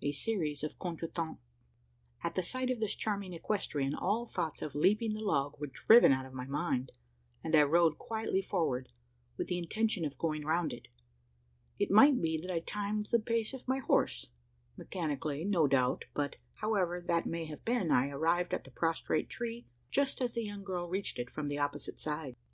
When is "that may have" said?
17.04-17.64